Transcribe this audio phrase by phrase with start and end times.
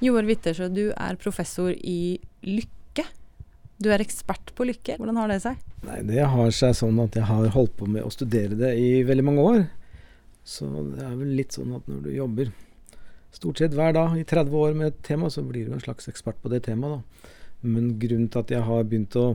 [0.00, 2.16] Joar Wittersjø, du er professor i
[2.46, 3.04] lykke.
[3.80, 4.96] Du er ekspert på lykke.
[4.96, 5.60] Hvordan har det seg?
[5.84, 9.02] Nei, Det har seg sånn at jeg har holdt på med å studere det i
[9.04, 9.62] veldig mange år.
[10.44, 12.52] Så det er vel litt sånn at når du jobber
[13.30, 16.08] stort sett hver dag i 30 år med et tema, så blir du en slags
[16.08, 17.36] ekspert på det temaet, da.
[17.60, 19.34] Men grunnen til at jeg har begynt å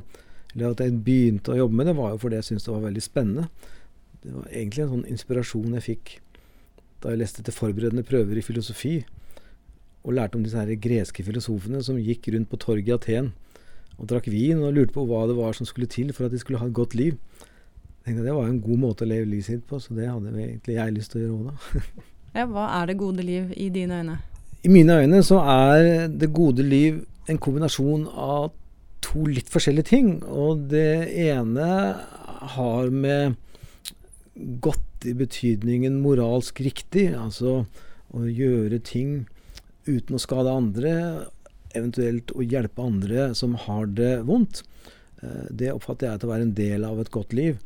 [0.56, 2.86] eller at jeg begynte å jobbe med det, var jo fordi jeg syntes det var
[2.88, 3.50] veldig spennende.
[4.24, 6.14] Det var egentlig en sånn inspirasjon jeg fikk
[7.04, 8.94] da jeg leste til forberedende prøver i filosofi,
[10.06, 13.32] og lærte om disse her greske filosofene som gikk rundt på torget i Aten
[13.98, 16.40] og drakk vin og lurte på hva det var som skulle til for at de
[16.40, 17.16] skulle ha et godt liv.
[18.06, 20.34] Jeg tenkte Det var en god måte å leve livet sitt på, så det hadde
[20.36, 21.94] egentlig jeg lyst til å gjøre òg, da.
[22.38, 24.18] ja, hva er det gode liv i dine øyne?
[24.66, 28.52] I mine øyne så er det gode liv en kombinasjon av
[29.06, 30.12] to litt forskjellige ting.
[30.26, 31.70] Og det ene
[32.56, 33.40] har med
[34.62, 37.64] godt i betydningen moralsk riktig, altså
[38.16, 39.24] å gjøre ting
[39.86, 40.94] uten å skade andre,
[41.76, 44.64] eventuelt å hjelpe andre som har det vondt.
[45.22, 47.60] Eh, det oppfatter jeg til å være en del av et godt liv.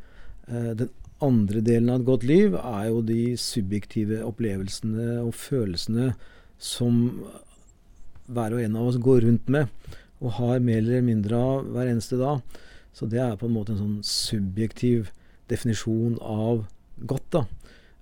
[0.48, 0.90] Eh, den
[1.20, 6.14] andre delen av et godt liv er jo de subjektive opplevelsene og følelsene
[6.60, 7.20] som
[8.30, 9.68] hver og en av oss går rundt med
[10.20, 12.42] og har mer eller mindre av hver eneste dag.
[12.92, 15.08] Så det er på en måte en sånn subjektiv
[15.50, 16.66] definisjon av
[17.08, 17.30] godt.
[17.32, 17.44] da.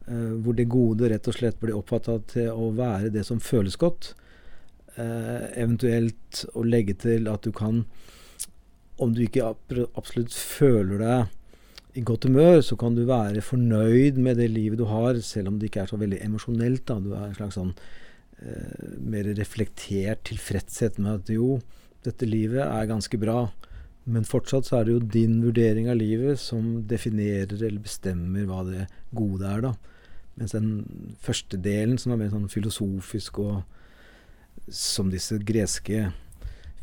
[0.08, 3.76] Eh, hvor det gode rett og slett blir oppfatta til å være det som føles
[3.76, 4.14] godt.
[4.96, 7.82] Eh, eventuelt å legge til at du kan,
[8.96, 14.40] om du ikke absolutt føler deg i godt humør, så kan du være fornøyd med
[14.40, 16.86] det livet du har, selv om det ikke er så veldig emosjonelt.
[16.88, 16.96] da.
[17.04, 17.74] Du er en slags sånn
[18.40, 21.58] eh, mer reflektert tilfredshet med at jo,
[22.06, 23.50] dette livet er ganske bra.
[24.08, 28.64] Men fortsatt så er det jo din vurdering av livet som definerer eller bestemmer hva
[28.64, 29.76] det gode er, da.
[30.38, 33.62] Mens den første delen, som er mer sånn filosofisk og
[34.74, 36.08] som disse greske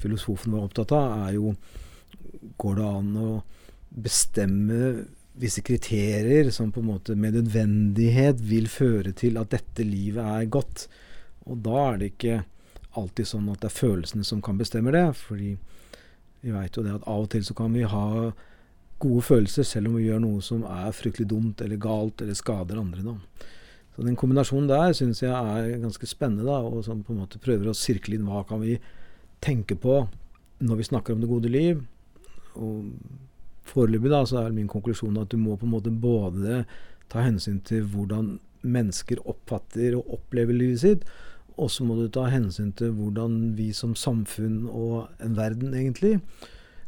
[0.02, 1.56] filosofene var opptatt av, er jo
[2.62, 3.30] Går det an å
[3.90, 4.90] bestemme
[5.40, 10.52] visse kriterier som på en måte med nødvendighet vil føre til at dette livet er
[10.52, 10.86] godt?
[11.50, 12.38] Og da er det ikke
[13.00, 15.08] alltid sånn at det er følelsene som kan bestemme det.
[15.18, 15.56] fordi
[16.46, 18.08] vi veit jo det at av og til så kan vi ha
[19.00, 22.80] gode følelser selv om vi gjør noe som er fryktelig dumt eller galt eller skader
[22.80, 23.04] andre.
[23.04, 23.50] da.
[23.96, 27.40] Så Den kombinasjonen der syns jeg er ganske spennende, da, og som på en måte
[27.40, 28.80] prøver å sirkle inn hva kan vi
[29.44, 30.02] tenke på
[30.66, 31.84] når vi snakker om det gode liv.
[32.56, 32.92] Og
[33.66, 36.64] Foreløpig da, så er min konklusjon at du må på en måte både
[37.10, 38.36] ta hensyn til hvordan
[38.66, 41.08] mennesker oppfatter og opplever livet sitt,
[41.58, 46.20] og så må du ta hensyn til hvordan vi som samfunn og en verden egentlig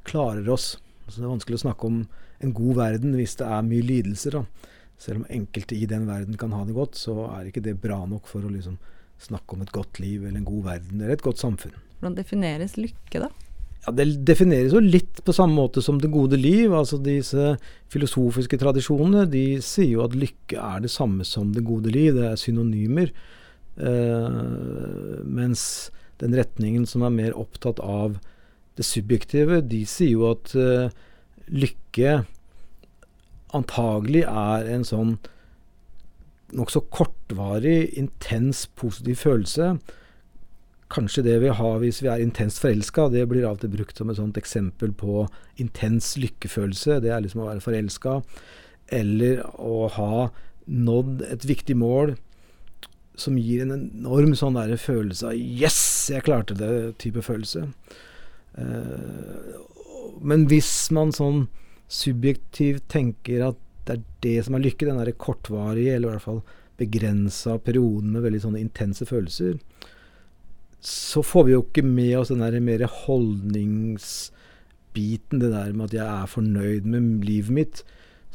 [0.08, 0.76] klarer oss.
[1.08, 2.02] Så Det er vanskelig å snakke om
[2.44, 4.40] en god verden hvis det er mye lidelser.
[4.40, 4.72] Da.
[5.00, 8.04] Selv om enkelte i den verden kan ha det godt, så er ikke det bra
[8.10, 8.78] nok for å liksom
[9.22, 11.76] snakke om et godt liv eller en god verden eller et godt samfunn.
[11.98, 13.30] Hvordan defineres lykke, da?
[13.86, 16.74] Ja, Det defineres jo litt på samme måte som det gode liv.
[16.74, 17.56] altså Disse
[17.90, 22.14] filosofiske tradisjonene de sier jo at lykke er det samme som det gode liv.
[22.14, 23.14] Det er synonymer.
[23.78, 28.18] Uh, mens den retningen som er mer opptatt av
[28.78, 30.94] det subjektive, de sier jo at uh,
[31.50, 32.22] lykke
[33.56, 35.16] antagelig er en sånn
[36.56, 39.72] nokså kortvarig, intens, positiv følelse.
[40.94, 44.20] Kanskje det vi har hvis vi er intenst forelska, det blir alltid brukt som et
[44.20, 45.26] sånt eksempel på
[45.60, 47.02] intens lykkefølelse.
[47.04, 48.22] Det er liksom å være forelska.
[48.96, 50.30] Eller å ha
[50.68, 52.16] nådd et viktig mål
[53.18, 57.68] som gir en enorm sånn følelse av 'yes, jeg klarte det', type følelse.
[58.58, 59.56] Uh,
[60.22, 61.48] men hvis man sånn
[61.88, 63.58] subjektivt tenker at
[63.88, 66.42] det er det som er lykke, den derre kortvarige, eller i hvert fall
[66.78, 69.54] begrensa perioden med veldig sånne intense følelser,
[70.84, 75.98] så får vi jo ikke med oss den der mer holdningsbiten, det der med at
[75.98, 77.78] jeg er fornøyd med livet mitt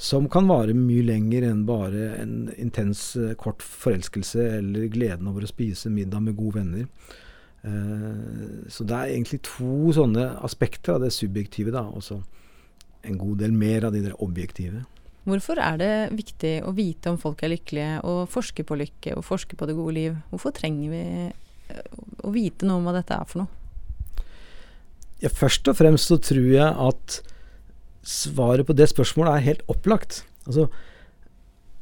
[0.03, 5.45] som kan vare mye lenger enn bare en intens, eh, kort forelskelse eller gleden over
[5.45, 6.89] å spise middag med gode venner.
[7.63, 12.19] Uh, så det er egentlig to sånne aspekter av det subjektive, da, og så
[13.07, 14.85] en god del mer av de der objektive.
[15.23, 19.27] Hvorfor er det viktig å vite om folk er lykkelige, og forske på lykke og
[19.27, 20.17] forske på det gode liv?
[20.33, 24.27] Hvorfor trenger vi eh, å vite noe om hva dette er for noe?
[25.23, 27.21] Ja, først og fremst så tror jeg at
[28.03, 30.25] svaret på det spørsmålet er helt opplagt.
[30.49, 30.67] Altså,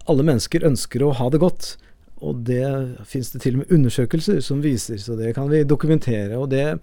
[0.04, 1.72] alle mennesker ønsker å ha det godt.
[2.20, 2.64] Og det
[3.08, 6.36] fins det til og med undersøkelser som viser, så det kan vi dokumentere.
[6.36, 6.78] Og det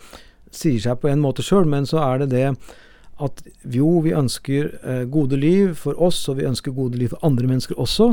[0.54, 2.48] sier seg på en måte sjøl, men så er det det
[3.24, 3.42] at
[3.74, 7.50] jo, vi ønsker eh, gode liv for oss, og vi ønsker gode liv for andre
[7.50, 8.12] mennesker også.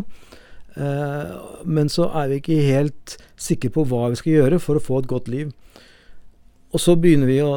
[0.81, 1.35] Eh,
[1.65, 5.03] men så er vi ikke helt sikre på hva vi skal gjøre for å få
[5.03, 5.53] et godt liv.
[6.75, 7.50] Og så begynner vi å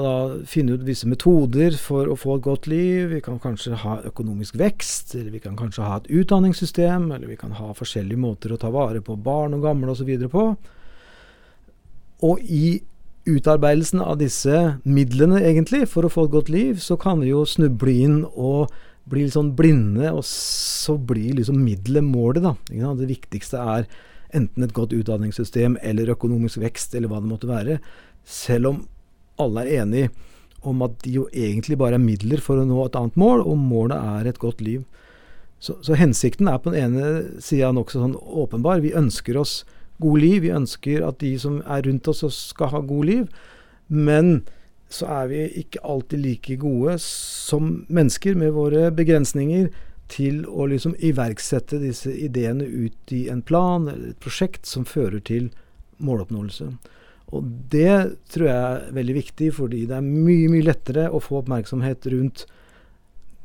[0.45, 3.15] finne ut visse metoder for å få et godt liv.
[3.15, 7.37] Vi kan kanskje ha økonomisk vekst, eller vi kan kanskje ha et utdanningssystem, eller vi
[7.39, 10.11] kan ha forskjellige måter å ta vare på barn og gamle osv.
[10.29, 10.43] på.
[12.29, 12.77] Og i
[13.27, 17.41] utarbeidelsen av disse midlene, egentlig, for å få et godt liv, så kan vi jo
[17.49, 18.69] snuble inn og
[19.09, 22.53] bli litt sånn blinde, og så blir liksom middelet målet, da.
[22.69, 23.89] Det viktigste er
[24.35, 27.79] enten et godt utdanningssystem eller økonomisk vekst, eller hva det måtte være.
[28.27, 28.79] Selv om
[29.41, 30.11] alle er enige
[30.67, 33.59] om at de jo egentlig bare er midler for å nå et annet mål, og
[33.61, 34.83] målet er et godt liv.
[35.59, 38.83] Så, så hensikten er på den ene sida nokså sånn åpenbar.
[38.83, 39.61] Vi ønsker oss
[40.01, 40.43] gode liv.
[40.45, 43.25] Vi ønsker at de som er rundt oss, skal ha gode liv.
[43.87, 44.41] Men
[44.93, 49.71] så er vi ikke alltid like gode som mennesker med våre begrensninger
[50.11, 55.19] til å liksom iverksette disse ideene ut i en plan eller et prosjekt som fører
[55.19, 55.49] til
[55.99, 56.69] måloppnåelse.
[57.35, 61.41] Og det tror jeg er veldig viktig, fordi det er mye, mye lettere å få
[61.41, 62.45] oppmerksomhet rundt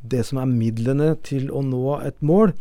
[0.03, 2.55] det som er midlene til å nå et mål.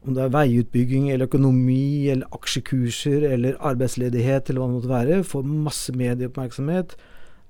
[0.00, 5.22] Om det er veiutbygging eller økonomi eller aksjekurser eller arbeidsledighet eller hva det måtte være,
[5.26, 6.96] får masse medieoppmerksomhet.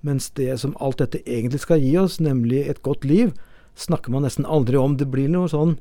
[0.05, 3.33] Mens det som alt dette egentlig skal gi oss, nemlig et godt liv,
[3.79, 4.97] snakker man nesten aldri om.
[4.99, 5.77] Det blir noe sånn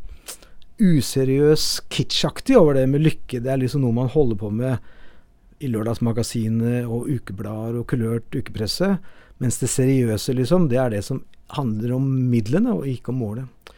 [0.79, 3.41] useriøs kitschaktig over det med lykke.
[3.43, 4.77] Det er liksom noe man holder på med
[5.59, 8.95] i Lørdagsmagasinet og ukeblader og kulørt ukepresse.
[9.39, 11.23] Mens det seriøse, liksom, det er det som
[11.55, 13.75] handler om midlene, og ikke om målet.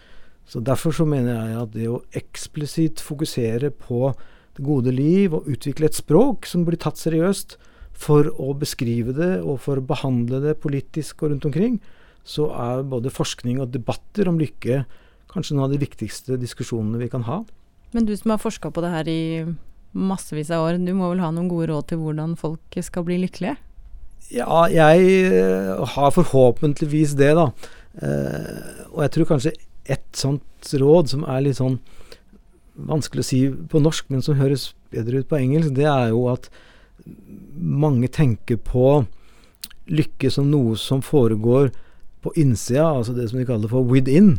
[0.52, 4.12] Så Derfor så mener jeg at det å eksplisitt fokusere på
[4.58, 7.56] det gode liv og utvikle et språk som blir tatt seriøst
[7.96, 11.80] for å beskrive det og for å behandle det politisk og rundt omkring,
[12.28, 14.84] så er både forskning og debatter om lykke
[15.32, 17.42] kanskje noen av de viktigste diskusjonene vi kan ha.
[17.96, 19.22] Men du som har forska på det her i
[19.92, 20.80] massevis av år.
[20.80, 23.58] Du må vel ha noen gode råd til hvordan folk skal bli lykkelige?
[24.32, 27.50] Ja, jeg eh, har forhåpentligvis det, da.
[28.00, 29.56] Eh, og jeg tror kanskje
[29.92, 31.80] et sånt råd som er litt sånn
[32.88, 33.42] vanskelig å si
[33.72, 36.48] på norsk, men som høres bedre ut på engelsk, det er jo at
[37.56, 39.02] mange tenker på
[39.92, 41.72] lykke som noe som foregår
[42.22, 44.38] på innsida, altså det som de kaller for within.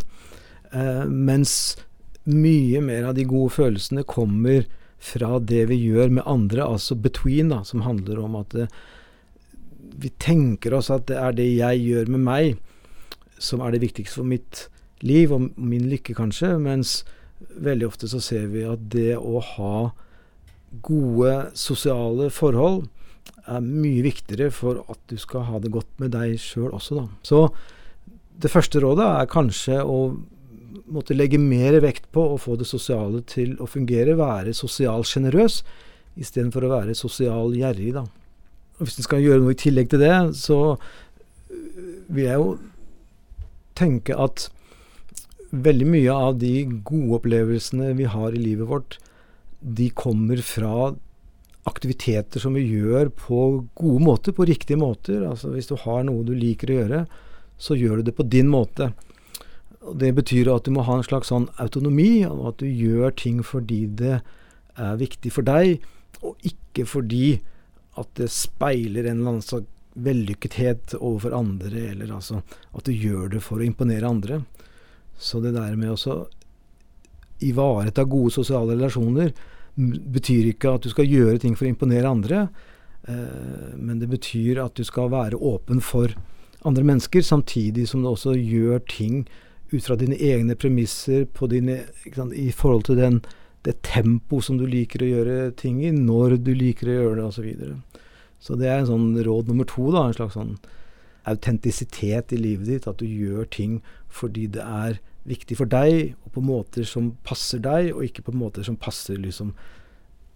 [0.73, 1.77] Eh, mens
[2.25, 4.65] mye mer av de gode følelsene kommer
[5.03, 8.69] fra det vi gjør med andre, altså between, da, som handler om at det,
[10.03, 12.61] vi tenker oss at det er det jeg gjør med meg,
[13.43, 14.67] som er det viktigste for mitt
[15.03, 16.55] liv og min lykke, kanskje.
[16.63, 17.03] Mens
[17.59, 19.77] veldig ofte så ser vi at det å ha
[20.87, 22.87] gode sosiale forhold
[23.51, 27.07] er mye viktigere for at du skal ha det godt med deg sjøl også, da.
[27.27, 27.43] Så
[28.43, 29.99] det første rådet er kanskje å
[30.93, 35.61] måtte legge mer vekt på å få det sosiale til å fungere, være sosialt sjenerøs,
[36.21, 38.07] istedenfor å være sosial gjerrig, da.
[38.79, 40.59] Og hvis en skal gjøre noe i tillegg til det, så
[42.13, 42.51] vil jeg jo
[43.79, 44.49] tenke at
[45.53, 46.53] veldig mye av de
[46.85, 48.99] gode opplevelsene vi har i livet vårt,
[49.61, 50.93] de kommer fra
[51.69, 53.43] aktiviteter som vi gjør på
[53.79, 55.23] gode måter, på riktige måter.
[55.29, 57.03] Altså hvis du har noe du liker å gjøre,
[57.63, 58.91] så gjør du det på din måte.
[59.83, 63.15] Og Det betyr at du må ha en slags sånn autonomi, og at du gjør
[63.19, 64.21] ting fordi det
[64.79, 65.83] er viktig for deg,
[66.23, 67.41] og ikke fordi
[67.99, 72.41] at det speiler en eller annen vellykkethet overfor andre, eller altså
[72.73, 74.41] at du gjør det for å imponere andre.
[75.19, 76.17] Så det der med å
[77.43, 79.33] ivareta gode sosiale relasjoner
[79.77, 82.47] betyr ikke at du skal gjøre ting for å imponere andre,
[83.09, 86.15] eh, men det betyr at du skal være åpen for
[86.65, 89.25] andre mennesker, samtidig som du også gjør ting
[89.75, 91.83] ut fra dine egne premisser dine,
[92.15, 93.23] sant, i forhold til den,
[93.63, 97.27] det tempo som du liker å gjøre ting i, når du liker å gjøre det,
[97.27, 97.35] osv.
[97.37, 97.77] Så, videre.
[98.43, 99.91] så det er en sånn råd nummer to.
[99.95, 100.57] da, En slags sånn
[101.31, 102.89] autentisitet i livet ditt.
[102.91, 103.81] At du gjør ting
[104.13, 104.99] fordi det er
[105.29, 109.21] viktig for deg, og på måter som passer deg, og ikke på måter som passer
[109.23, 109.55] liksom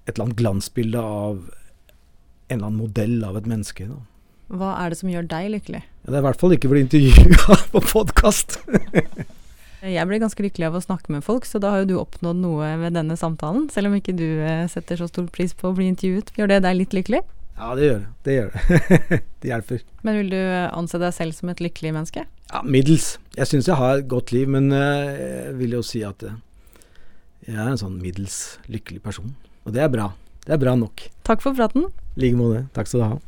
[0.06, 1.40] et eller annet glansbilde av
[2.46, 3.88] en eller annen modell av et menneske.
[3.90, 3.98] da.
[4.46, 5.80] Hva er det som gjør deg lykkelig?
[5.82, 8.60] Ja, det er i hvert fall ikke å bli intervjua på podkast.
[9.96, 12.38] jeg blir ganske lykkelig av å snakke med folk, så da har jo du oppnådd
[12.44, 13.66] noe ved denne samtalen.
[13.74, 16.30] Selv om ikke du eh, setter så stor pris på å bli intervjuet.
[16.38, 17.24] Gjør det deg litt lykkelig?
[17.56, 18.08] Ja, det gjør det.
[18.22, 19.20] Det gjør det.
[19.42, 19.84] det hjelper.
[20.06, 22.26] Men vil du eh, anse deg selv som et lykkelig menneske?
[22.52, 23.16] Ja, middels.
[23.34, 25.14] Jeg syns jeg har et godt liv, men eh,
[25.50, 29.34] jeg vil jo si at jeg er en sånn middels lykkelig person.
[29.66, 30.12] Og det er bra.
[30.46, 31.08] Det er bra nok.
[31.26, 31.90] Takk for praten.
[32.14, 32.68] I like måte.
[32.76, 33.24] Takk skal du ha.